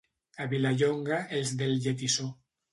A 0.45 0.47
Vilallonga, 0.53 1.21
els 1.43 1.53
del 1.63 1.79
lletissó. 1.87 2.29